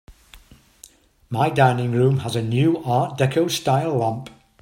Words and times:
My 1.29 1.51
dining 1.51 1.91
room 1.91 2.21
has 2.21 2.35
a 2.35 2.41
new 2.41 2.83
art 2.83 3.19
deco 3.19 3.51
style 3.51 3.97
lamp. 3.97 4.31